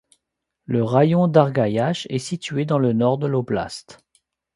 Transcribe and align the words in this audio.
Le 0.65 0.83
raïon 0.83 1.27
d'Argaïach 1.27 2.07
est 2.09 2.17
situé 2.17 2.65
dans 2.65 2.79
le 2.79 2.91
nord 2.91 3.19
de 3.19 3.27
l'oblast. 3.27 4.03